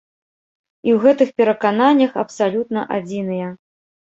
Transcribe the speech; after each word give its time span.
І 0.87 0.93
ў 0.95 1.03
гэтых 1.03 1.29
перакананнях 1.41 2.11
абсалютна 2.25 2.87
адзіныя. 2.99 3.47